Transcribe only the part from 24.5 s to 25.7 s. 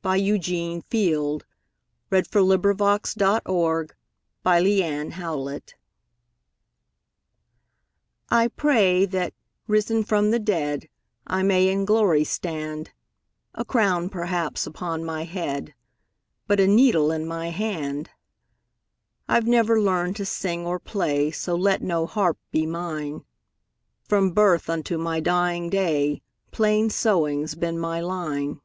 unto my dying